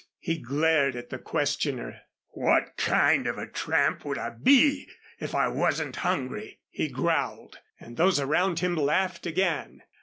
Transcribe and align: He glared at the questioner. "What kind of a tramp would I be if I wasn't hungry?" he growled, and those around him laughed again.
He 0.17 0.39
glared 0.39 0.95
at 0.95 1.11
the 1.11 1.19
questioner. 1.19 2.01
"What 2.29 2.75
kind 2.75 3.27
of 3.27 3.37
a 3.37 3.45
tramp 3.45 4.03
would 4.03 4.17
I 4.17 4.31
be 4.31 4.89
if 5.19 5.35
I 5.35 5.47
wasn't 5.47 5.97
hungry?" 5.97 6.57
he 6.71 6.87
growled, 6.87 7.59
and 7.79 7.97
those 7.97 8.19
around 8.19 8.61
him 8.61 8.75
laughed 8.75 9.27
again. 9.27 9.83